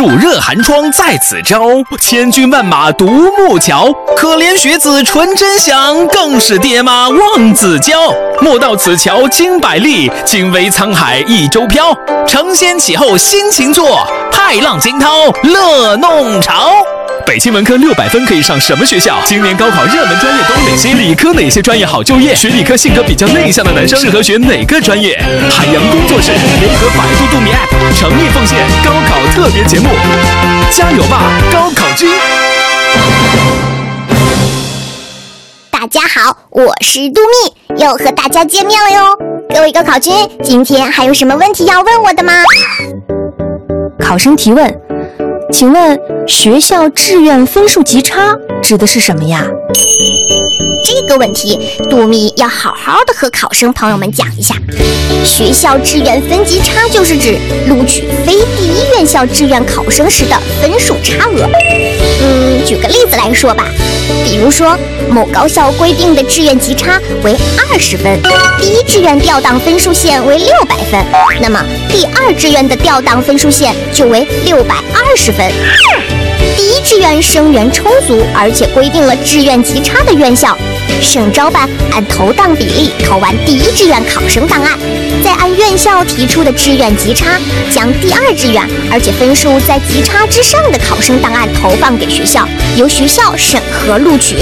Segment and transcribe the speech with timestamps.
[0.00, 1.62] 暑热寒窗在此朝，
[2.00, 3.92] 千军万马独木桥。
[4.16, 8.10] 可怜学子纯真想，更是爹妈望子娇。
[8.40, 11.94] 莫道此桥经百历，惊为沧海一舟飘。
[12.30, 16.70] 承先启后新琴作，拍浪惊涛乐弄潮。
[17.26, 19.18] 北京文科六百分可以上什么学校？
[19.24, 20.94] 今年高考热门专业都哪些？
[20.94, 22.32] 理科哪些专业好就业？
[22.32, 25.20] 学理科性格比较内向的男生适合学哪个专业？
[25.50, 26.30] 海洋工作室
[26.60, 29.88] 联合百度度米 App 诚意奉献高考特别节目，
[30.70, 32.08] 加油吧，高考君！
[35.68, 39.39] 大家好，我是杜蜜，又和大家见面了哟。
[39.52, 42.32] 各位高考君，今天还有什么问题要问我的吗？
[43.98, 44.80] 考生提问。
[45.50, 48.36] 请问学校志愿分数极差
[48.70, 49.44] 指的是什么呀？
[50.84, 51.58] 这个问题，
[51.90, 54.54] 杜蜜要好好的和考生朋友们讲一下。
[55.24, 61.50] 学校志愿分级差就是指录取非第一院校志愿考生时的分数差额。
[62.22, 63.66] 嗯，举个例子来说吧，
[64.24, 64.78] 比如说
[65.10, 68.20] 某高校规定的志愿级差为二十分，
[68.60, 71.04] 第一志愿调档分数线为六百分，
[71.42, 75.50] 那么第二志愿的调档分数线就为六百二十分。
[76.84, 80.56] 志愿生源充足，而且规定了志愿级差的院校，
[81.00, 84.78] 省招办按投档比例投完第一志愿考生档案，
[85.22, 87.38] 再按院校提出的志愿级差
[87.70, 94.36] 将第二志愿而且分数在级差之上的考生档案投放给学校，由学校审核录取。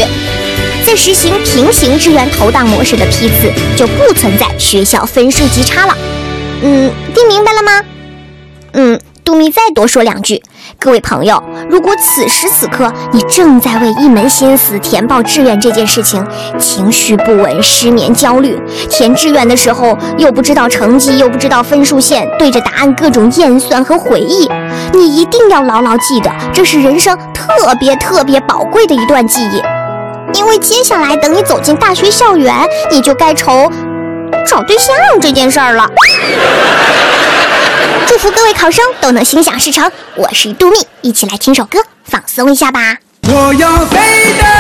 [0.86, 5.97] 在实行平行志愿投档模式的批次，就不存在学校分数级差了。
[6.62, 7.83] 嗯，听明白了吗？
[8.72, 10.43] 嗯，杜蜜再多说两句。
[10.81, 16.27] 各位朋友，如果此时此刻你正在为一门心思填报志愿这件事情
[16.59, 24.51] 情绪不稳、失眠、焦虑，填志愿的时候又不知道成绩，又不知道分数线，对着答案各种验算和回忆，
[24.95, 29.61] 你一定要牢牢记得，这是人生特别特别宝贵的一段记忆，
[30.39, 33.71] 因为接下来等你走进大学校园，你就该愁
[34.47, 35.87] 找对象这件事儿了。
[38.09, 39.93] 祝福各位考生都能心想事成。
[40.15, 42.97] 我是杜蜜，一起来听首歌，放松一下吧。
[43.25, 43.99] 我要飞
[44.39, 44.58] 得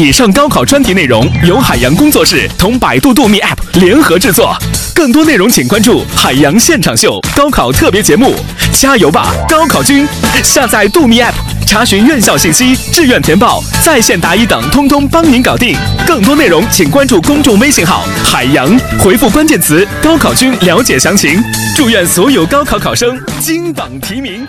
[0.00, 4.56] 以上高考专题内容由海洋工作室同百度度蜜 App 联合制作，
[4.94, 8.34] 更多内容请关注海洋现场秀高考特别节目。
[8.72, 10.08] 加油吧，高考君！
[10.42, 11.34] 下载度蜜 App，
[11.66, 15.76] 查询院校信息、志愿填报、在线答疑等，通通帮您搞定。
[16.06, 18.66] 更多内容请关注公众微信号“海洋”，
[19.04, 21.38] 回复关键词“高考君”了解详情。
[21.76, 24.48] 祝愿所有高考考生金榜题名！